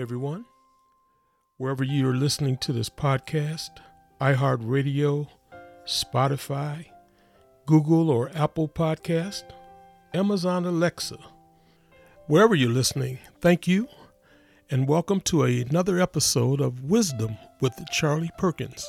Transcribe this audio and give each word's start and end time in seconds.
Everyone. 0.00 0.44
Wherever 1.56 1.82
you're 1.82 2.14
listening 2.14 2.56
to 2.58 2.72
this 2.72 2.88
podcast, 2.88 3.70
iHeartRadio, 4.20 5.26
Spotify, 5.86 6.86
Google 7.66 8.08
or 8.08 8.30
Apple 8.32 8.68
Podcast, 8.68 9.42
Amazon 10.14 10.64
Alexa, 10.64 11.18
wherever 12.28 12.54
you're 12.54 12.70
listening, 12.70 13.18
thank 13.40 13.66
you 13.66 13.88
and 14.70 14.86
welcome 14.86 15.20
to 15.22 15.42
another 15.42 16.00
episode 16.00 16.60
of 16.60 16.84
Wisdom 16.84 17.36
with 17.60 17.74
Charlie 17.90 18.30
Perkins. 18.38 18.88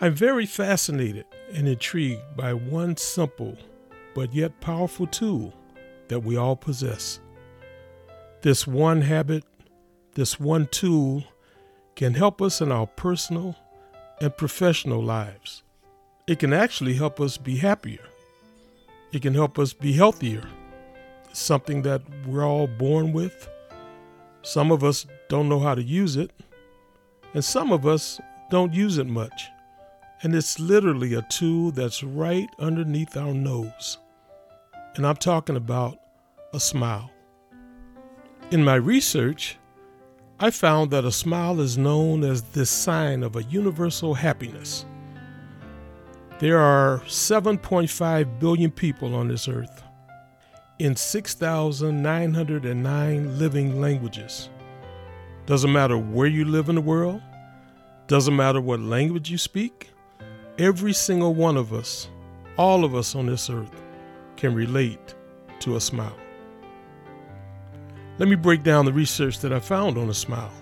I'm 0.00 0.14
very 0.14 0.46
fascinated 0.46 1.26
and 1.52 1.68
intrigued 1.68 2.36
by 2.36 2.52
one 2.52 2.96
simple 2.96 3.56
but 4.14 4.34
yet 4.34 4.60
powerful 4.60 5.06
tool 5.06 5.54
that 6.08 6.20
we 6.20 6.36
all 6.36 6.56
possess. 6.56 7.20
This 8.42 8.66
one 8.66 9.02
habit, 9.02 9.44
this 10.16 10.40
one 10.40 10.66
tool 10.68 11.22
can 11.94 12.14
help 12.14 12.40
us 12.40 12.62
in 12.62 12.72
our 12.72 12.86
personal 12.86 13.54
and 14.18 14.34
professional 14.34 15.02
lives. 15.02 15.62
It 16.26 16.38
can 16.38 16.54
actually 16.54 16.94
help 16.94 17.20
us 17.20 17.36
be 17.36 17.58
happier. 17.58 18.04
It 19.12 19.20
can 19.20 19.34
help 19.34 19.58
us 19.58 19.74
be 19.74 19.92
healthier. 19.92 20.42
It's 21.28 21.38
something 21.38 21.82
that 21.82 22.00
we're 22.26 22.46
all 22.46 22.66
born 22.66 23.12
with. 23.12 23.46
Some 24.40 24.72
of 24.72 24.82
us 24.82 25.06
don't 25.28 25.50
know 25.50 25.60
how 25.60 25.74
to 25.74 25.82
use 25.82 26.16
it, 26.16 26.30
and 27.34 27.44
some 27.44 27.70
of 27.70 27.86
us 27.86 28.18
don't 28.50 28.72
use 28.72 28.96
it 28.96 29.06
much. 29.06 29.48
And 30.22 30.34
it's 30.34 30.58
literally 30.58 31.12
a 31.12 31.26
tool 31.28 31.72
that's 31.72 32.02
right 32.02 32.48
underneath 32.58 33.18
our 33.18 33.34
nose. 33.34 33.98
And 34.94 35.06
I'm 35.06 35.16
talking 35.16 35.56
about 35.56 35.98
a 36.54 36.60
smile. 36.60 37.10
In 38.50 38.64
my 38.64 38.76
research, 38.76 39.58
I 40.38 40.50
found 40.50 40.90
that 40.90 41.06
a 41.06 41.12
smile 41.12 41.60
is 41.60 41.78
known 41.78 42.22
as 42.22 42.42
the 42.42 42.66
sign 42.66 43.22
of 43.22 43.36
a 43.36 43.44
universal 43.44 44.12
happiness. 44.12 44.84
There 46.40 46.58
are 46.58 46.98
7.5 47.06 48.38
billion 48.38 48.70
people 48.70 49.14
on 49.14 49.28
this 49.28 49.48
earth 49.48 49.82
in 50.78 50.94
6,909 50.94 53.38
living 53.38 53.80
languages. 53.80 54.50
Doesn't 55.46 55.72
matter 55.72 55.96
where 55.96 56.26
you 56.26 56.44
live 56.44 56.68
in 56.68 56.74
the 56.74 56.82
world, 56.82 57.22
doesn't 58.06 58.36
matter 58.36 58.60
what 58.60 58.80
language 58.80 59.30
you 59.30 59.38
speak, 59.38 59.88
every 60.58 60.92
single 60.92 61.34
one 61.34 61.56
of 61.56 61.72
us, 61.72 62.10
all 62.58 62.84
of 62.84 62.94
us 62.94 63.14
on 63.14 63.24
this 63.24 63.48
earth, 63.48 63.82
can 64.36 64.54
relate 64.54 65.14
to 65.60 65.76
a 65.76 65.80
smile. 65.80 66.12
Let 68.18 68.28
me 68.28 68.34
break 68.36 68.62
down 68.62 68.86
the 68.86 68.92
research 68.92 69.40
that 69.40 69.52
I 69.52 69.60
found 69.60 69.98
on 69.98 70.08
a 70.08 70.14
smile. 70.14 70.52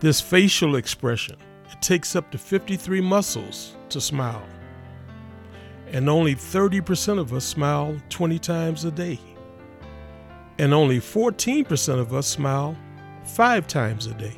This 0.00 0.20
facial 0.20 0.76
expression, 0.76 1.36
it 1.70 1.80
takes 1.80 2.14
up 2.14 2.30
to 2.32 2.38
53 2.38 3.00
muscles 3.00 3.76
to 3.88 4.00
smile. 4.00 4.42
And 5.90 6.08
only 6.10 6.34
30% 6.34 7.18
of 7.18 7.32
us 7.32 7.44
smile 7.44 7.96
20 8.10 8.38
times 8.38 8.84
a 8.84 8.90
day. 8.90 9.18
And 10.58 10.74
only 10.74 10.98
14% 10.98 11.98
of 11.98 12.12
us 12.12 12.26
smile 12.26 12.76
5 13.24 13.66
times 13.66 14.06
a 14.06 14.14
day. 14.14 14.36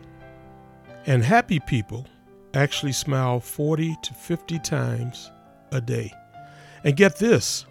And 1.07 1.25
happy 1.25 1.59
people 1.59 2.07
actually 2.55 2.93
smile 2.93 3.41
40 3.41 3.97
to 4.01 4.15
50 4.15 4.59
times 4.61 5.31
a 5.73 5.81
day. 5.81 6.13
And 6.85 6.97
get 6.97 7.17
this 7.17 7.67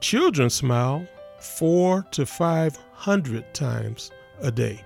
children 0.00 0.48
smile 0.48 1.06
four 1.42 2.06
to 2.12 2.24
500 2.24 3.54
times 3.54 4.10
a 4.40 4.50
day. 4.50 4.80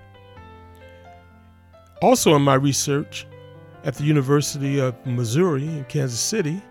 Also, 2.01 2.35
in 2.35 2.41
my 2.41 2.55
research 2.55 3.27
at 3.83 3.95
the 3.95 4.03
University 4.03 4.79
of 4.79 4.93
Missouri 5.05 5.65
in 5.67 5.85
Kansas 5.85 6.19
City, 6.19 6.61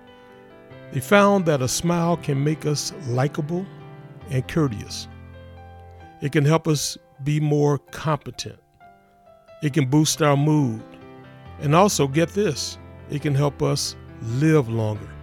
they 0.92 1.00
found 1.00 1.46
that 1.46 1.62
a 1.62 1.68
smile 1.68 2.16
can 2.16 2.42
make 2.42 2.66
us 2.66 2.92
likable 3.08 3.66
and 4.30 4.46
courteous. 4.48 5.08
It 6.20 6.32
can 6.32 6.44
help 6.44 6.66
us 6.66 6.96
be 7.22 7.40
more 7.40 7.78
competent. 7.78 8.58
It 9.62 9.72
can 9.72 9.88
boost 9.88 10.22
our 10.22 10.36
mood. 10.36 10.82
And 11.60 11.74
also, 11.74 12.06
get 12.06 12.30
this, 12.30 12.78
it 13.10 13.22
can 13.22 13.34
help 13.34 13.62
us 13.62 13.96
live 14.22 14.68
longer. 14.68 15.15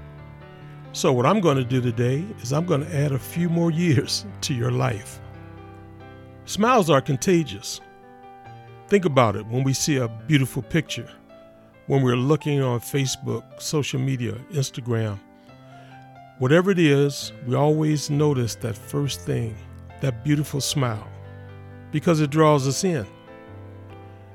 So, 0.96 1.12
what 1.12 1.26
I'm 1.26 1.42
going 1.42 1.58
to 1.58 1.64
do 1.64 1.82
today 1.82 2.24
is 2.44 2.54
I'm 2.54 2.68
going 2.68 2.86
to 2.86 2.96
add 2.96 3.14
a 3.14 3.18
few 3.18 3.50
more 3.50 3.72
years 3.72 4.28
to 4.42 4.54
your 4.54 4.70
life. 4.70 5.20
Smiles 6.46 6.88
are 6.92 7.02
contagious. 7.02 7.82
Think 8.90 9.06
about 9.06 9.36
it 9.36 9.48
when 9.48 9.64
we 9.64 9.74
see 9.74 9.98
a 9.98 10.08
beautiful 10.08 10.62
picture, 10.62 11.10
when 11.88 12.04
we're 12.04 12.16
looking 12.16 12.62
on 12.62 12.80
Facebook, 12.80 13.44
social 13.60 14.00
media, 14.00 14.34
Instagram. 14.52 15.20
Whatever 16.38 16.70
it 16.70 16.78
is, 16.78 17.34
we 17.48 17.56
always 17.56 18.12
notice 18.12 18.54
that 18.58 18.78
first 18.78 19.22
thing, 19.22 19.58
that 20.02 20.24
beautiful 20.24 20.62
smile, 20.62 21.08
because 21.92 22.22
it 22.22 22.30
draws 22.30 22.68
us 22.68 22.84
in. 22.84 23.08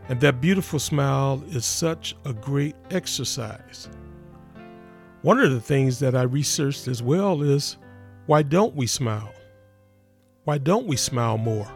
And 0.08 0.20
that 0.22 0.40
beautiful 0.40 0.80
smile 0.80 1.40
is 1.50 1.64
such 1.64 2.16
a 2.24 2.32
great 2.32 2.74
exercise. 2.90 3.88
One 5.22 5.40
of 5.40 5.50
the 5.50 5.60
things 5.60 5.98
that 5.98 6.14
I 6.14 6.22
researched 6.22 6.86
as 6.86 7.02
well 7.02 7.42
is 7.42 7.76
why 8.26 8.42
don't 8.42 8.76
we 8.76 8.86
smile? 8.86 9.32
Why 10.44 10.58
don't 10.58 10.86
we 10.86 10.96
smile 10.96 11.38
more? 11.38 11.68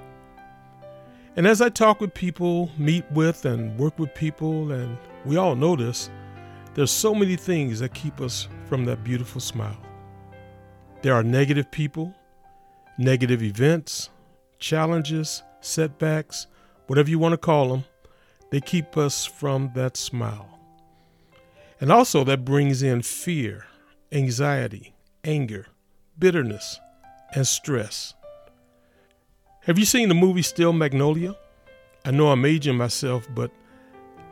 And 1.35 1.47
as 1.47 1.61
I 1.61 1.69
talk 1.69 2.01
with 2.01 2.15
people, 2.15 2.71
meet 2.79 3.05
with, 3.11 3.45
and 3.45 3.77
work 3.79 3.99
with 3.99 4.15
people, 4.15 4.71
and 4.71 4.97
we 5.25 5.39
all 5.39 5.57
know 5.57 5.75
this, 5.75 6.09
there's 6.75 6.91
so 6.93 7.15
many 7.15 7.35
things 7.35 7.81
that 7.81 7.95
keep 7.95 8.21
us 8.21 8.47
from 8.69 8.85
that 8.85 9.03
beautiful 9.03 9.41
smile. 9.41 9.79
There 11.01 11.15
are 11.15 11.25
negative 11.25 11.69
people, 11.71 12.15
negative 12.97 13.43
events, 13.43 14.11
challenges, 14.61 15.43
setbacks, 15.61 16.47
whatever 16.87 17.11
you 17.11 17.19
want 17.19 17.33
to 17.33 17.39
call 17.39 17.71
them, 17.71 17.85
they 18.51 18.61
keep 18.61 18.97
us 18.97 19.25
from 19.25 19.73
that 19.75 19.97
smile. 19.97 20.52
And 21.83 21.91
also, 21.91 22.23
that 22.23 22.45
brings 22.45 22.81
in 22.85 23.03
fear, 23.03 23.67
anxiety, 24.13 24.95
anger, 25.25 25.67
bitterness, 26.17 26.79
and 27.35 27.45
stress. 27.45 28.15
Have 29.63 29.81
you 29.81 29.85
seen 29.85 30.09
the 30.09 30.15
movie 30.15 30.43
Steel 30.43 30.73
Magnolia? 30.73 31.35
I 32.05 32.13
know 32.13 32.29
I'm 32.29 32.45
aging 32.45 32.77
myself, 32.77 33.27
but 33.35 33.51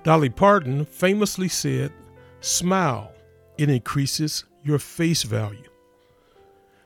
Dolly 0.05 0.29
Parton 0.29 0.85
famously 0.85 1.49
said, 1.49 1.93
Smile, 2.41 3.11
it 3.59 3.69
increases 3.69 4.45
your 4.63 4.79
face 4.79 5.25
value. 5.25 5.69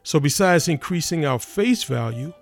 So, 0.02 0.18
besides 0.18 0.66
increasing 0.66 1.26
our 1.26 1.38
face 1.38 1.84
value, 1.84 2.32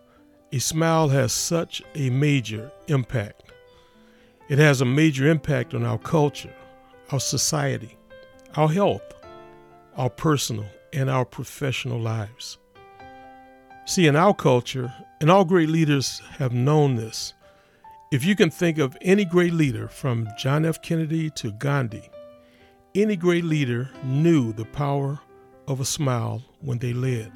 a 0.53 0.61
smile 0.61 1.09
has 1.09 1.33
such 1.33 1.83
a 1.97 2.09
major 2.09 2.71
impact. 2.87 3.43
It 4.49 4.61
has 4.61 4.81
a 4.81 4.85
major 4.85 5.27
impact 5.27 5.75
on 5.75 5.85
our 5.85 5.99
culture, 5.99 6.55
our 7.11 7.19
society, 7.19 7.99
our 8.57 8.69
health, 8.69 9.03
our 9.97 10.11
personal, 10.11 10.67
and 10.93 11.09
our 11.09 11.25
professional 11.25 11.99
lives. 11.99 12.59
See, 13.87 14.07
in 14.07 14.15
our 14.15 14.35
culture, 14.35 14.93
and 15.21 15.31
all 15.31 15.45
great 15.45 15.69
leaders 15.69 16.21
have 16.39 16.53
known 16.53 16.97
this, 16.97 17.35
if 18.11 18.25
you 18.25 18.37
can 18.37 18.51
think 18.51 18.79
of 18.79 18.97
any 19.01 19.25
great 19.25 19.55
leader 19.55 19.89
from 19.89 20.29
John 20.37 20.67
F. 20.67 20.83
Kennedy 20.83 21.31
to 21.31 21.53
Gandhi, 21.53 22.11
any 22.95 23.17
great 23.17 23.45
leader 23.45 23.89
knew 24.05 24.53
the 24.53 24.67
power 24.67 25.19
of 25.67 25.81
a 25.81 25.85
smile 25.85 26.43
when 26.61 26.79
they 26.79 26.93
led. 26.93 27.33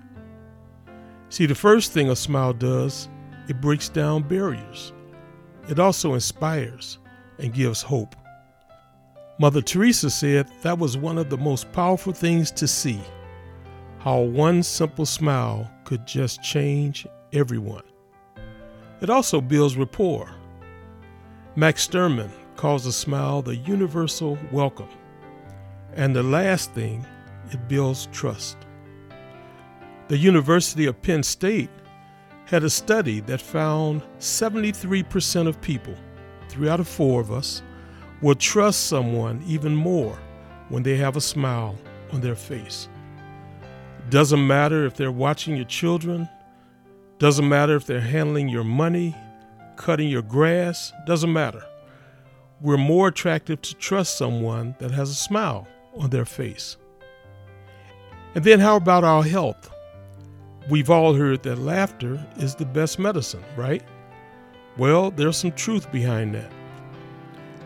See, 1.30 1.46
the 1.46 1.54
first 1.54 1.92
thing 1.92 2.10
a 2.10 2.16
smile 2.16 2.52
does, 2.52 3.08
it 3.48 3.60
breaks 3.60 3.88
down 3.88 4.28
barriers. 4.28 4.92
It 5.68 5.78
also 5.78 6.14
inspires 6.14 6.98
and 7.38 7.54
gives 7.54 7.80
hope. 7.80 8.14
Mother 9.38 9.60
Teresa 9.60 10.08
said 10.08 10.48
that 10.62 10.78
was 10.78 10.96
one 10.96 11.18
of 11.18 11.28
the 11.28 11.36
most 11.36 11.70
powerful 11.72 12.14
things 12.14 12.50
to 12.52 12.66
see 12.66 12.98
how 13.98 14.20
one 14.20 14.62
simple 14.62 15.04
smile 15.04 15.70
could 15.84 16.06
just 16.06 16.42
change 16.42 17.06
everyone. 17.34 17.82
It 19.02 19.10
also 19.10 19.42
builds 19.42 19.76
rapport. 19.76 20.30
Max 21.54 21.86
Eastman 21.86 22.30
calls 22.56 22.86
a 22.86 22.92
smile 22.92 23.42
the 23.42 23.56
universal 23.56 24.38
welcome. 24.52 24.88
And 25.92 26.16
the 26.16 26.22
last 26.22 26.72
thing, 26.72 27.04
it 27.50 27.68
builds 27.68 28.08
trust. 28.12 28.56
The 30.08 30.16
University 30.16 30.86
of 30.86 31.02
Penn 31.02 31.22
State 31.22 31.70
had 32.46 32.64
a 32.64 32.70
study 32.70 33.20
that 33.20 33.42
found 33.42 34.02
73% 34.18 35.46
of 35.46 35.60
people, 35.60 35.94
three 36.48 36.70
out 36.70 36.80
of 36.80 36.88
four 36.88 37.20
of 37.20 37.30
us, 37.30 37.60
will 38.22 38.34
trust 38.34 38.86
someone 38.86 39.42
even 39.46 39.74
more 39.74 40.18
when 40.68 40.82
they 40.82 40.96
have 40.96 41.16
a 41.16 41.20
smile 41.20 41.76
on 42.12 42.20
their 42.20 42.34
face. 42.34 42.88
Doesn't 44.10 44.46
matter 44.46 44.86
if 44.86 44.94
they're 44.94 45.12
watching 45.12 45.56
your 45.56 45.64
children, 45.66 46.28
doesn't 47.18 47.48
matter 47.48 47.76
if 47.76 47.86
they're 47.86 48.00
handling 48.00 48.48
your 48.48 48.64
money, 48.64 49.14
cutting 49.76 50.08
your 50.08 50.22
grass, 50.22 50.92
doesn't 51.06 51.32
matter. 51.32 51.64
We're 52.60 52.78
more 52.78 53.08
attractive 53.08 53.60
to 53.62 53.74
trust 53.74 54.16
someone 54.16 54.74
that 54.78 54.90
has 54.90 55.10
a 55.10 55.14
smile 55.14 55.66
on 55.96 56.10
their 56.10 56.24
face. 56.24 56.76
And 58.34 58.44
then, 58.44 58.60
how 58.60 58.76
about 58.76 59.04
our 59.04 59.22
health? 59.22 59.70
We've 60.68 60.90
all 60.90 61.14
heard 61.14 61.42
that 61.44 61.58
laughter 61.58 62.24
is 62.38 62.54
the 62.54 62.64
best 62.64 62.98
medicine, 62.98 63.44
right? 63.56 63.82
Well, 64.76 65.10
there's 65.10 65.36
some 65.36 65.52
truth 65.52 65.90
behind 65.90 66.34
that. 66.34 66.50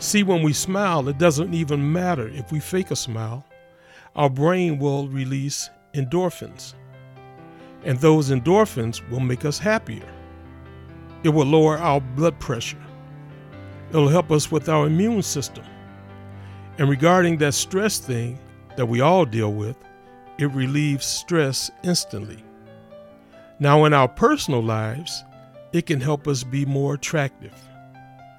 See, 0.01 0.23
when 0.23 0.43
we 0.43 0.55
smile, 0.55 1.07
it 1.09 1.19
doesn't 1.19 1.53
even 1.53 1.93
matter 1.93 2.27
if 2.29 2.51
we 2.51 2.59
fake 2.59 2.91
a 2.91 2.97
smile, 2.97 3.45
our 4.17 4.31
brain 4.31 4.79
will 4.79 5.09
release 5.09 5.69
endorphins. 5.93 6.73
And 7.85 7.99
those 7.99 8.31
endorphins 8.31 9.07
will 9.11 9.21
make 9.21 9.45
us 9.45 9.59
happier. 9.59 10.09
It 11.23 11.29
will 11.29 11.45
lower 11.45 11.77
our 11.77 12.01
blood 12.01 12.41
pressure. 12.41 12.83
It'll 13.91 14.09
help 14.09 14.31
us 14.31 14.51
with 14.51 14.71
our 14.71 14.87
immune 14.87 15.21
system. 15.21 15.65
And 16.79 16.89
regarding 16.89 17.37
that 17.39 17.53
stress 17.53 17.99
thing 17.99 18.39
that 18.77 18.87
we 18.87 19.03
all 19.03 19.27
deal 19.27 19.53
with, 19.53 19.77
it 20.39 20.47
relieves 20.53 21.05
stress 21.05 21.71
instantly. 21.85 22.43
Now, 23.59 23.85
in 23.85 23.93
our 23.93 24.09
personal 24.09 24.63
lives, 24.63 25.25
it 25.75 25.85
can 25.85 26.01
help 26.01 26.27
us 26.27 26.43
be 26.43 26.65
more 26.65 26.95
attractive. 26.95 27.53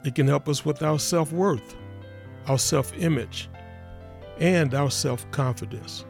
It 0.03 0.15
can 0.15 0.27
help 0.27 0.49
us 0.49 0.65
with 0.65 0.81
our 0.81 0.99
self 0.99 1.31
worth, 1.31 1.75
our 2.47 2.57
self 2.57 2.93
image, 2.97 3.49
and 4.39 4.73
our 4.73 4.89
self 4.89 5.29
confidence. 5.31 6.05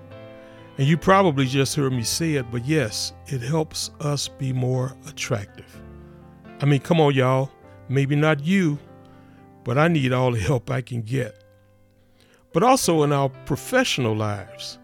And 0.77 0.87
you 0.87 0.97
probably 0.97 1.45
just 1.45 1.75
heard 1.75 1.91
me 1.91 2.03
say 2.03 2.35
it, 2.35 2.49
but 2.51 2.65
yes, 2.65 3.13
it 3.27 3.41
helps 3.41 3.91
us 3.99 4.27
be 4.27 4.53
more 4.53 4.95
attractive. 5.07 5.81
I 6.61 6.65
mean, 6.65 6.79
come 6.79 7.01
on, 7.01 7.13
y'all. 7.13 7.51
Maybe 7.89 8.15
not 8.15 8.39
you, 8.39 8.79
but 9.65 9.77
I 9.77 9.89
need 9.89 10.13
all 10.13 10.31
the 10.31 10.39
help 10.39 10.71
I 10.71 10.81
can 10.81 11.01
get. 11.01 11.43
But 12.53 12.63
also 12.63 13.03
in 13.03 13.11
our 13.11 13.29
professional 13.45 14.15
lives, 14.15 14.79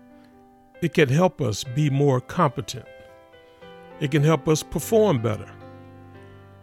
it 0.81 0.93
can 0.93 1.09
help 1.09 1.41
us 1.41 1.63
be 1.63 1.89
more 1.89 2.19
competent. 2.19 2.85
It 3.99 4.11
can 4.11 4.23
help 4.23 4.47
us 4.47 4.61
perform 4.61 5.21
better. 5.21 5.49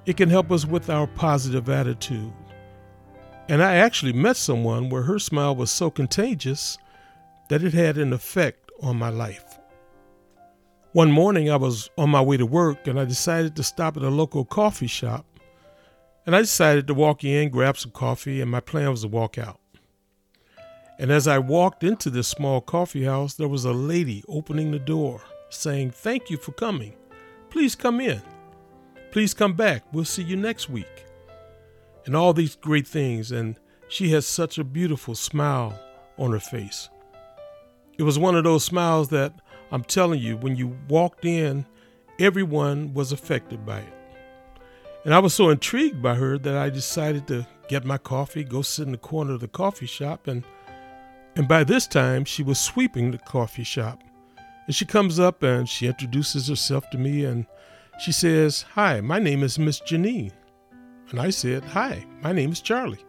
It 0.06 0.16
can 0.16 0.28
help 0.28 0.50
us 0.50 0.66
with 0.66 0.90
our 0.90 1.06
positive 1.06 1.68
attitude. 1.68 2.32
And 3.48 3.62
I 3.62 3.76
actually 3.76 4.12
met 4.12 4.36
someone 4.36 4.88
where 4.88 5.02
her 5.02 5.18
smile 5.18 5.56
was 5.56 5.70
so 5.70 5.90
contagious 5.90 6.78
that 7.48 7.62
it 7.62 7.74
had 7.74 7.98
an 7.98 8.12
effect 8.12 8.70
on 8.82 8.96
my 8.96 9.10
life. 9.10 9.58
One 10.92 11.10
morning, 11.10 11.50
I 11.50 11.56
was 11.56 11.90
on 11.98 12.10
my 12.10 12.20
way 12.20 12.36
to 12.36 12.46
work 12.46 12.86
and 12.86 13.00
I 13.00 13.04
decided 13.04 13.56
to 13.56 13.62
stop 13.62 13.96
at 13.96 14.02
a 14.02 14.08
local 14.08 14.44
coffee 14.44 14.86
shop. 14.86 15.26
And 16.26 16.34
I 16.34 16.40
decided 16.40 16.86
to 16.86 16.94
walk 16.94 17.24
in, 17.24 17.50
grab 17.50 17.76
some 17.76 17.90
coffee, 17.90 18.40
and 18.40 18.50
my 18.50 18.60
plan 18.60 18.90
was 18.90 19.02
to 19.02 19.08
walk 19.08 19.36
out. 19.36 19.60
And 20.98 21.10
as 21.10 21.26
I 21.26 21.38
walked 21.38 21.82
into 21.82 22.08
this 22.08 22.28
small 22.28 22.60
coffee 22.60 23.04
house, 23.04 23.34
there 23.34 23.48
was 23.48 23.64
a 23.64 23.72
lady 23.72 24.22
opening 24.28 24.70
the 24.70 24.78
door 24.78 25.20
saying, 25.50 25.90
Thank 25.90 26.30
you 26.30 26.36
for 26.36 26.52
coming. 26.52 26.94
Please 27.50 27.74
come 27.74 28.00
in. 28.00 28.22
Please 29.14 29.32
come 29.32 29.52
back. 29.52 29.84
We'll 29.92 30.04
see 30.04 30.24
you 30.24 30.34
next 30.34 30.68
week. 30.68 31.06
And 32.04 32.16
all 32.16 32.32
these 32.32 32.56
great 32.56 32.84
things. 32.84 33.30
And 33.30 33.60
she 33.86 34.10
has 34.10 34.26
such 34.26 34.58
a 34.58 34.64
beautiful 34.64 35.14
smile 35.14 35.78
on 36.18 36.32
her 36.32 36.40
face. 36.40 36.88
It 37.96 38.02
was 38.02 38.18
one 38.18 38.34
of 38.34 38.42
those 38.42 38.64
smiles 38.64 39.10
that 39.10 39.32
I'm 39.70 39.84
telling 39.84 40.18
you, 40.18 40.36
when 40.36 40.56
you 40.56 40.76
walked 40.88 41.24
in, 41.24 41.64
everyone 42.18 42.92
was 42.92 43.12
affected 43.12 43.64
by 43.64 43.82
it. 43.82 43.92
And 45.04 45.14
I 45.14 45.20
was 45.20 45.32
so 45.32 45.48
intrigued 45.48 46.02
by 46.02 46.16
her 46.16 46.36
that 46.36 46.56
I 46.56 46.68
decided 46.68 47.28
to 47.28 47.46
get 47.68 47.84
my 47.84 47.98
coffee, 47.98 48.42
go 48.42 48.62
sit 48.62 48.86
in 48.86 48.90
the 48.90 48.98
corner 48.98 49.34
of 49.34 49.40
the 49.40 49.46
coffee 49.46 49.86
shop, 49.86 50.26
and 50.26 50.42
and 51.36 51.46
by 51.46 51.62
this 51.62 51.86
time 51.86 52.24
she 52.24 52.42
was 52.42 52.58
sweeping 52.58 53.12
the 53.12 53.18
coffee 53.18 53.62
shop. 53.62 54.02
And 54.66 54.74
she 54.74 54.84
comes 54.84 55.20
up 55.20 55.44
and 55.44 55.68
she 55.68 55.86
introduces 55.86 56.48
herself 56.48 56.90
to 56.90 56.98
me 56.98 57.24
and 57.24 57.46
she 57.98 58.12
says, 58.12 58.62
Hi, 58.74 59.00
my 59.00 59.18
name 59.18 59.42
is 59.42 59.58
Miss 59.58 59.80
Janine. 59.80 60.32
And 61.10 61.20
I 61.20 61.30
said, 61.30 61.64
Hi, 61.64 62.04
my 62.22 62.32
name 62.32 62.52
is 62.52 62.60
Charlie. 62.60 63.04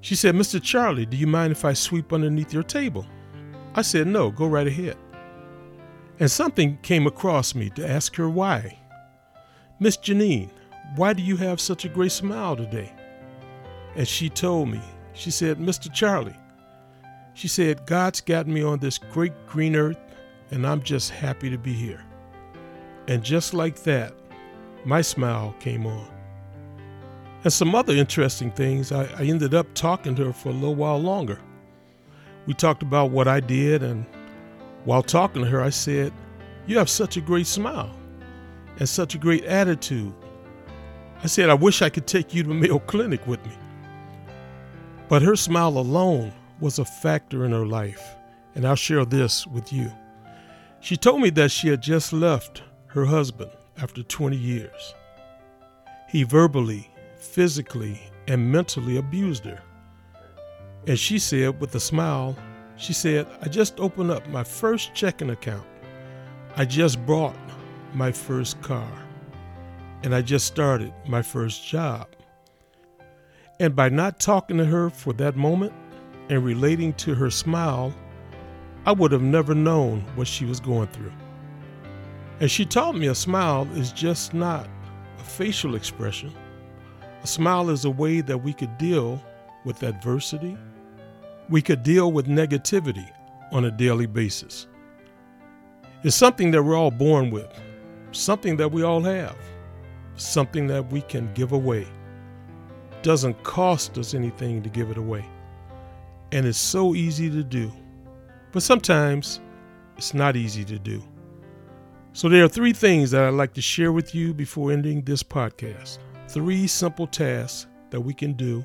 She 0.00 0.14
said, 0.14 0.34
Mr. 0.34 0.62
Charlie, 0.62 1.06
do 1.06 1.16
you 1.16 1.26
mind 1.26 1.52
if 1.52 1.64
I 1.64 1.72
sweep 1.72 2.12
underneath 2.12 2.52
your 2.52 2.62
table? 2.62 3.06
I 3.74 3.82
said, 3.82 4.06
No, 4.06 4.30
go 4.30 4.46
right 4.46 4.66
ahead. 4.66 4.96
And 6.18 6.30
something 6.30 6.78
came 6.82 7.06
across 7.06 7.54
me 7.54 7.70
to 7.70 7.88
ask 7.88 8.14
her 8.16 8.28
why. 8.28 8.78
Miss 9.80 9.96
Janine, 9.96 10.50
why 10.94 11.12
do 11.12 11.22
you 11.22 11.36
have 11.36 11.60
such 11.60 11.84
a 11.84 11.90
great 11.90 12.12
smile 12.12 12.56
today? 12.56 12.92
And 13.96 14.06
she 14.06 14.28
told 14.28 14.68
me, 14.68 14.80
she 15.12 15.30
said, 15.30 15.58
Mr. 15.58 15.92
Charlie, 15.92 16.36
she 17.34 17.48
said, 17.48 17.86
God's 17.86 18.20
got 18.20 18.46
me 18.46 18.62
on 18.62 18.78
this 18.78 18.96
great 18.98 19.32
green 19.46 19.76
earth, 19.76 19.98
and 20.50 20.66
I'm 20.66 20.82
just 20.82 21.10
happy 21.10 21.50
to 21.50 21.58
be 21.58 21.72
here. 21.72 22.02
And 23.08 23.22
just 23.22 23.54
like 23.54 23.82
that, 23.84 24.14
my 24.84 25.00
smile 25.00 25.54
came 25.60 25.86
on. 25.86 26.08
And 27.44 27.52
some 27.52 27.74
other 27.74 27.94
interesting 27.94 28.50
things, 28.50 28.90
I, 28.90 29.04
I, 29.16 29.22
ended 29.22 29.54
up 29.54 29.72
talking 29.74 30.16
to 30.16 30.24
her 30.26 30.32
for 30.32 30.48
a 30.48 30.52
little 30.52 30.74
while 30.74 30.98
longer. 30.98 31.40
We 32.46 32.54
talked 32.54 32.82
about 32.82 33.10
what 33.10 33.28
I 33.28 33.40
did, 33.40 33.82
and 33.82 34.04
while 34.84 35.02
talking 35.02 35.42
to 35.42 35.48
her, 35.48 35.62
I 35.62 35.70
said, 35.70 36.12
You 36.66 36.78
have 36.78 36.90
such 36.90 37.16
a 37.16 37.20
great 37.20 37.46
smile 37.46 37.94
and 38.78 38.88
such 38.88 39.14
a 39.14 39.18
great 39.18 39.44
attitude. 39.44 40.12
I 41.22 41.28
said, 41.28 41.50
I 41.50 41.54
wish 41.54 41.82
I 41.82 41.88
could 41.88 42.06
take 42.06 42.34
you 42.34 42.42
to 42.42 42.48
Mayo 42.54 42.80
Clinic 42.80 43.24
with 43.26 43.44
me. 43.46 43.56
But 45.08 45.22
her 45.22 45.36
smile 45.36 45.78
alone 45.78 46.32
was 46.60 46.78
a 46.78 46.84
factor 46.84 47.44
in 47.44 47.52
her 47.52 47.66
life, 47.66 48.16
and 48.54 48.66
I'll 48.66 48.74
share 48.76 49.04
this 49.04 49.46
with 49.46 49.72
you. 49.72 49.92
She 50.80 50.96
told 50.96 51.20
me 51.20 51.30
that 51.30 51.50
she 51.50 51.68
had 51.68 51.80
just 51.80 52.12
left 52.12 52.62
her 52.96 53.04
husband 53.04 53.50
after 53.76 54.02
20 54.02 54.36
years. 54.36 54.94
He 56.08 56.22
verbally, 56.22 56.90
physically, 57.18 58.00
and 58.26 58.50
mentally 58.50 58.96
abused 58.96 59.44
her. 59.44 59.60
And 60.86 60.98
she 60.98 61.18
said, 61.18 61.60
with 61.60 61.74
a 61.74 61.80
smile, 61.80 62.34
she 62.76 62.94
said, 62.94 63.26
I 63.42 63.48
just 63.48 63.78
opened 63.80 64.10
up 64.10 64.26
my 64.28 64.42
first 64.42 64.94
checking 64.94 65.28
account. 65.28 65.66
I 66.56 66.64
just 66.64 67.04
bought 67.04 67.36
my 67.92 68.12
first 68.12 68.62
car. 68.62 68.90
And 70.02 70.14
I 70.14 70.22
just 70.22 70.46
started 70.46 70.94
my 71.06 71.20
first 71.20 71.66
job. 71.68 72.08
And 73.60 73.76
by 73.76 73.90
not 73.90 74.20
talking 74.20 74.56
to 74.56 74.64
her 74.64 74.88
for 74.88 75.12
that 75.14 75.36
moment 75.36 75.74
and 76.30 76.42
relating 76.42 76.94
to 76.94 77.14
her 77.14 77.30
smile, 77.30 77.92
I 78.86 78.92
would 78.92 79.12
have 79.12 79.22
never 79.22 79.54
known 79.54 80.00
what 80.14 80.26
she 80.26 80.46
was 80.46 80.60
going 80.60 80.88
through. 80.88 81.12
And 82.40 82.50
she 82.50 82.66
taught 82.66 82.96
me 82.96 83.06
a 83.06 83.14
smile 83.14 83.66
is 83.74 83.92
just 83.92 84.34
not 84.34 84.68
a 85.18 85.24
facial 85.24 85.74
expression. 85.74 86.32
A 87.22 87.26
smile 87.26 87.70
is 87.70 87.84
a 87.84 87.90
way 87.90 88.20
that 88.20 88.38
we 88.38 88.52
could 88.52 88.76
deal 88.76 89.22
with 89.64 89.82
adversity. 89.82 90.56
We 91.48 91.62
could 91.62 91.82
deal 91.82 92.12
with 92.12 92.26
negativity 92.26 93.10
on 93.52 93.64
a 93.64 93.70
daily 93.70 94.06
basis. 94.06 94.66
It's 96.02 96.14
something 96.14 96.50
that 96.50 96.62
we're 96.62 96.76
all 96.76 96.90
born 96.90 97.30
with, 97.30 97.50
something 98.12 98.56
that 98.58 98.70
we 98.70 98.82
all 98.82 99.00
have, 99.00 99.36
something 100.16 100.66
that 100.66 100.92
we 100.92 101.00
can 101.00 101.32
give 101.32 101.52
away. 101.52 101.86
Doesn't 103.02 103.42
cost 103.44 103.96
us 103.96 104.12
anything 104.12 104.62
to 104.62 104.68
give 104.68 104.90
it 104.90 104.98
away. 104.98 105.24
And 106.32 106.44
it's 106.44 106.58
so 106.58 106.94
easy 106.94 107.30
to 107.30 107.42
do. 107.42 107.72
But 108.52 108.62
sometimes 108.62 109.40
it's 109.96 110.12
not 110.12 110.36
easy 110.36 110.64
to 110.66 110.78
do. 110.78 111.02
So, 112.16 112.30
there 112.30 112.42
are 112.42 112.48
three 112.48 112.72
things 112.72 113.10
that 113.10 113.24
I'd 113.24 113.34
like 113.34 113.52
to 113.52 113.60
share 113.60 113.92
with 113.92 114.14
you 114.14 114.32
before 114.32 114.72
ending 114.72 115.02
this 115.02 115.22
podcast. 115.22 115.98
Three 116.28 116.66
simple 116.66 117.06
tasks 117.06 117.66
that 117.90 118.00
we 118.00 118.14
can 118.14 118.32
do 118.32 118.64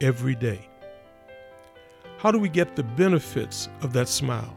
every 0.00 0.36
day. 0.36 0.68
How 2.18 2.30
do 2.30 2.38
we 2.38 2.48
get 2.48 2.76
the 2.76 2.84
benefits 2.84 3.68
of 3.82 3.92
that 3.94 4.08
smile? 4.08 4.56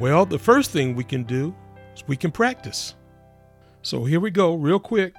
Well, 0.00 0.26
the 0.26 0.40
first 0.40 0.72
thing 0.72 0.96
we 0.96 1.04
can 1.04 1.22
do 1.22 1.54
is 1.94 2.02
we 2.08 2.16
can 2.16 2.32
practice. 2.32 2.96
So, 3.82 4.02
here 4.02 4.18
we 4.18 4.32
go, 4.32 4.56
real 4.56 4.80
quick. 4.80 5.14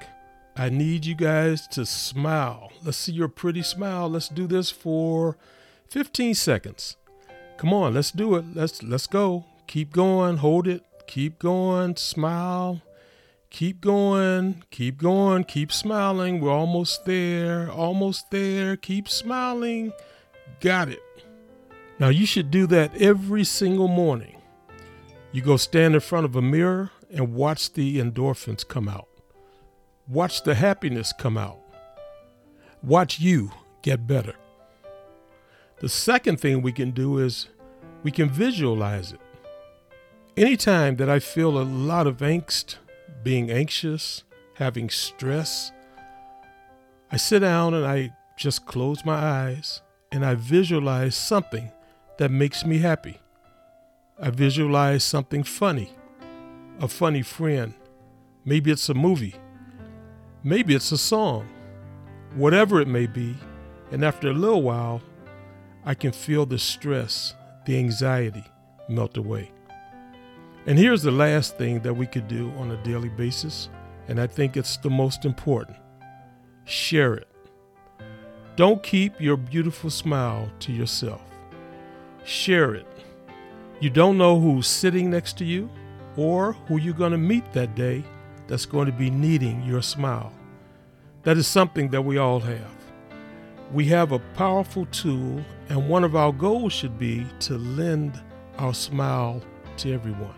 I 0.58 0.68
need 0.68 1.06
you 1.06 1.16
guys 1.16 1.66
to 1.70 1.86
smile. 1.86 2.74
Let's 2.84 2.98
see 2.98 3.14
your 3.14 3.30
pretty 3.30 3.64
smile. 3.64 4.10
Let's 4.10 4.28
do 4.28 4.48
this 4.48 4.70
for 4.70 5.38
15 5.92 6.36
seconds. 6.36 6.98
Come 7.56 7.72
on, 7.72 7.94
let's 7.94 8.12
do 8.12 8.36
it. 8.36 8.44
Let's 8.54 8.84
let's 8.84 9.08
go. 9.08 9.46
Keep 9.68 9.94
going. 9.94 10.38
Hold 10.38 10.68
it. 10.68 10.84
Keep 11.08 11.40
going, 11.40 11.96
smile. 11.96 12.82
Keep 13.50 13.80
going, 13.82 14.64
keep 14.70 14.98
going, 14.98 15.46
keep 15.46 15.72
smiling. 15.72 16.42
We're 16.42 16.52
almost 16.52 17.06
there, 17.06 17.72
almost 17.72 18.30
there. 18.30 18.76
Keep 18.76 19.08
smiling. 19.08 19.94
Got 20.60 20.90
it. 20.90 21.02
Now, 21.98 22.10
you 22.10 22.26
should 22.26 22.52
do 22.52 22.68
that 22.68 22.94
every 23.02 23.46
single 23.46 23.88
morning. 23.88 24.42
You 25.32 25.42
go 25.42 25.56
stand 25.56 25.94
in 25.94 26.02
front 26.02 26.26
of 26.26 26.36
a 26.36 26.42
mirror 26.42 26.92
and 27.10 27.34
watch 27.34 27.72
the 27.74 28.00
endorphins 28.00 28.68
come 28.68 28.90
out. 28.90 29.08
Watch 30.08 30.44
the 30.44 30.56
happiness 30.56 31.14
come 31.18 31.38
out. 31.38 31.60
Watch 32.84 33.20
you 33.20 33.52
get 33.82 34.06
better. 34.06 34.36
The 35.80 35.90
second 35.90 36.40
thing 36.40 36.62
we 36.62 36.72
can 36.72 36.92
do 36.92 37.20
is 37.20 37.48
we 38.04 38.12
can 38.12 38.30
visualize 38.30 39.14
it. 39.14 39.20
Anytime 40.38 40.98
that 40.98 41.10
I 41.10 41.20
feel 41.20 41.58
a 41.58 41.64
lot 41.64 42.08
of 42.08 42.18
angst, 42.18 42.76
being 43.24 43.50
anxious, 43.50 44.26
having 44.56 44.90
stress, 44.90 45.72
I 47.10 47.16
sit 47.16 47.40
down 47.40 47.74
and 47.74 47.86
I 47.86 48.12
just 48.36 48.66
close 48.66 49.06
my 49.06 49.16
eyes 49.16 49.82
and 50.12 50.26
I 50.26 50.36
visualize 50.36 51.16
something 51.16 51.72
that 52.18 52.32
makes 52.32 52.66
me 52.66 52.80
happy. 52.80 53.22
I 54.20 54.30
visualize 54.30 55.06
something 55.06 55.44
funny, 55.44 55.96
a 56.82 56.90
funny 56.90 57.22
friend. 57.22 57.74
Maybe 58.44 58.72
it's 58.72 58.90
a 58.90 58.94
movie. 58.94 59.36
Maybe 60.44 60.76
it's 60.76 60.92
a 60.92 60.98
song. 60.98 61.48
Whatever 62.34 62.82
it 62.82 62.90
may 62.90 63.08
be. 63.08 63.38
And 63.90 64.04
after 64.04 64.28
a 64.32 64.34
little 64.34 64.64
while, 64.64 65.02
I 65.86 65.94
can 65.94 66.12
feel 66.12 66.46
the 66.46 66.60
stress, 66.60 67.34
the 67.66 67.78
anxiety 67.78 68.44
melt 68.90 69.16
away. 69.16 69.55
And 70.68 70.80
here's 70.80 71.04
the 71.04 71.12
last 71.12 71.58
thing 71.58 71.82
that 71.82 71.94
we 71.94 72.08
could 72.08 72.28
do 72.28 72.52
on 72.58 72.72
a 72.72 72.84
daily 72.84 73.10
basis, 73.10 73.70
and 74.08 74.20
I 74.20 74.28
think 74.28 74.58
it's 74.58 74.78
the 74.78 74.90
most 74.90 75.26
important 75.26 75.78
share 76.66 77.14
it. 77.14 77.28
Don't 78.56 78.82
keep 78.82 79.20
your 79.22 79.38
beautiful 79.38 79.90
smile 79.90 80.50
to 80.60 80.72
yourself. 80.72 81.22
Share 82.24 82.74
it. 82.74 82.88
You 83.80 83.90
don't 83.90 84.18
know 84.18 84.40
who's 84.40 84.68
sitting 84.68 85.10
next 85.10 85.38
to 85.38 85.46
you 85.46 85.70
or 86.18 86.54
who 86.68 86.78
you're 86.78 86.94
going 86.94 87.12
to 87.12 87.18
meet 87.18 87.54
that 87.54 87.76
day 87.76 88.04
that's 88.48 88.66
going 88.66 88.88
to 88.88 88.92
be 88.92 89.10
needing 89.10 89.64
your 89.64 89.82
smile. 89.82 90.32
That 91.24 91.38
is 91.38 91.48
something 91.48 91.90
that 91.90 92.02
we 92.02 92.18
all 92.18 92.40
have. 92.40 92.72
We 93.72 93.86
have 93.86 94.12
a 94.12 94.20
powerful 94.36 94.86
tool, 94.88 95.44
and 95.70 95.90
one 95.90 96.04
of 96.04 96.16
our 96.16 96.32
goals 96.32 96.72
should 96.72 97.00
be 97.00 97.26
to 97.42 97.58
lend 97.58 98.20
our 98.58 98.74
smile 98.74 99.42
to 99.78 99.94
everyone. 99.94 100.36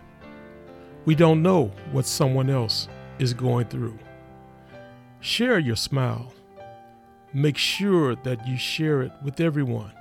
We 1.08 1.14
don't 1.14 1.42
know 1.42 1.72
what 1.90 2.04
someone 2.04 2.50
else 2.50 2.86
is 3.18 3.32
going 3.32 3.68
through. 3.68 3.98
Share 5.20 5.58
your 5.58 5.74
smile. 5.74 6.34
Make 7.32 7.56
sure 7.56 8.14
that 8.14 8.46
you 8.46 8.58
share 8.58 9.00
it 9.00 9.12
with 9.24 9.40
everyone. 9.40 9.94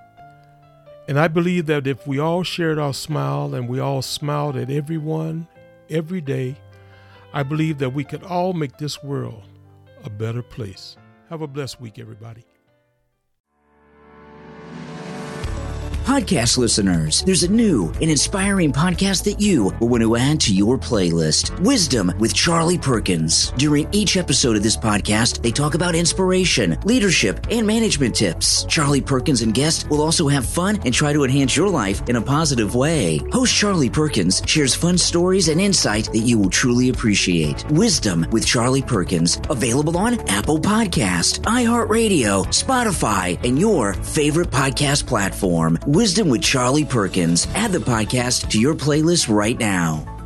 And 1.07 1.17
I 1.17 1.29
believe 1.29 1.65
that 1.67 1.87
if 1.87 2.05
we 2.07 2.19
all 2.19 2.43
shared 2.43 2.77
our 2.77 2.93
smile 2.93 3.55
and 3.55 3.69
we 3.69 3.79
all 3.79 4.01
smiled 4.01 4.57
at 4.57 4.69
everyone 4.69 5.47
every 5.89 6.19
day, 6.19 6.57
I 7.31 7.41
believe 7.41 7.77
that 7.77 7.93
we 7.93 8.03
could 8.03 8.23
all 8.23 8.51
make 8.51 8.77
this 8.77 9.01
world 9.01 9.43
a 10.03 10.09
better 10.09 10.43
place. 10.43 10.97
Have 11.29 11.41
a 11.41 11.47
blessed 11.47 11.79
week, 11.79 11.99
everybody. 11.99 12.43
Podcast 16.07 16.57
listeners, 16.57 17.21
there's 17.23 17.43
a 17.43 17.51
new 17.51 17.91
and 18.01 18.09
inspiring 18.09 18.71
podcast 18.71 19.25
that 19.25 19.41
you 19.41 19.73
will 19.81 19.89
want 19.89 20.01
to 20.01 20.15
add 20.15 20.39
to 20.39 20.55
your 20.55 20.77
playlist 20.77 21.59
Wisdom 21.59 22.13
with 22.17 22.33
Charlie 22.33 22.77
Perkins. 22.77 23.51
During 23.57 23.89
each 23.91 24.15
episode 24.15 24.55
of 24.55 24.63
this 24.63 24.77
podcast, 24.77 25.43
they 25.43 25.51
talk 25.51 25.75
about 25.75 25.95
inspiration, 25.95 26.77
leadership, 26.85 27.45
and 27.51 27.67
management 27.67 28.15
tips. 28.15 28.63
Charlie 28.69 29.01
Perkins 29.01 29.41
and 29.41 29.53
guests 29.53 29.85
will 29.89 30.01
also 30.01 30.29
have 30.29 30.45
fun 30.45 30.79
and 30.85 30.93
try 30.93 31.11
to 31.11 31.25
enhance 31.25 31.57
your 31.57 31.67
life 31.67 32.01
in 32.07 32.15
a 32.15 32.21
positive 32.21 32.73
way. 32.73 33.19
Host 33.33 33.53
Charlie 33.53 33.89
Perkins 33.89 34.41
shares 34.45 34.73
fun 34.73 34.97
stories 34.97 35.49
and 35.49 35.59
insight 35.59 36.05
that 36.13 36.19
you 36.19 36.39
will 36.39 36.49
truly 36.49 36.87
appreciate. 36.87 37.69
Wisdom 37.71 38.25
with 38.31 38.47
Charlie 38.47 38.81
Perkins, 38.81 39.41
available 39.49 39.97
on 39.97 40.17
Apple 40.29 40.57
Podcast, 40.57 41.41
iHeartRadio, 41.41 42.45
Spotify, 42.45 43.37
and 43.45 43.59
your 43.59 43.93
favorite 43.93 44.51
podcast 44.51 45.05
platform. 45.05 45.77
Wisdom 45.97 46.29
with 46.29 46.43
Charlie 46.43 46.85
Perkins. 46.85 47.47
Add 47.55 47.71
the 47.71 47.79
podcast 47.79 48.51
to 48.51 48.59
your 48.59 48.75
playlist 48.75 49.35
right 49.35 49.57
now. 49.57 50.16